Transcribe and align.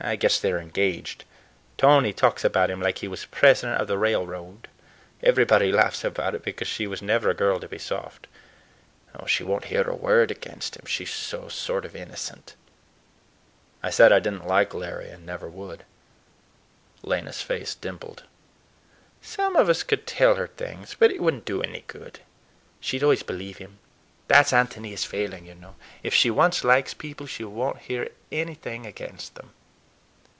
I 0.00 0.16
guess 0.16 0.38
they're 0.40 0.58
engaged. 0.58 1.24
Tony 1.78 2.12
talks 2.12 2.44
about 2.44 2.68
him 2.68 2.80
like 2.80 2.98
he 2.98 3.06
was 3.08 3.24
president 3.26 3.80
of 3.80 3.86
the 3.86 3.96
railroad. 3.96 4.66
Everybody 5.22 5.70
laughs 5.72 6.02
about 6.04 6.34
it, 6.34 6.42
because 6.42 6.66
she 6.68 6.86
was 6.88 7.00
never 7.00 7.30
a 7.30 7.34
girl 7.34 7.60
to 7.60 7.68
be 7.68 7.78
soft. 7.78 8.26
She 9.26 9.44
won't 9.44 9.66
hear 9.66 9.82
a 9.88 9.94
word 9.94 10.30
against 10.32 10.76
him. 10.76 10.84
She's 10.84 11.12
so 11.14 11.48
sort 11.48 11.86
of 11.86 11.94
innocent." 11.94 12.54
I 13.84 13.88
said 13.90 14.12
I 14.12 14.18
did 14.18 14.34
n't 14.34 14.46
like 14.48 14.74
Larry, 14.74 15.08
and 15.10 15.24
never 15.24 15.48
would. 15.48 15.84
Lena's 17.02 17.40
face 17.40 17.74
dimpled. 17.74 18.24
"Some 19.22 19.54
of 19.56 19.68
us 19.68 19.84
could 19.84 20.06
tell 20.08 20.34
her 20.34 20.48
things, 20.48 20.96
but 20.98 21.12
it 21.12 21.22
would 21.22 21.34
n't 21.34 21.44
do 21.46 21.62
any 21.62 21.84
good. 21.86 22.18
She'd 22.80 23.04
always 23.04 23.22
believe 23.22 23.58
him. 23.58 23.78
That's 24.26 24.50
Ántonia's 24.52 25.04
failing, 25.04 25.46
you 25.46 25.54
know; 25.54 25.76
if 26.02 26.12
she 26.12 26.30
once 26.30 26.64
likes 26.64 26.92
people, 26.92 27.26
she 27.26 27.44
won't 27.44 27.78
hear 27.82 28.10
anything 28.32 28.86
against 28.86 29.36
them." 29.36 29.52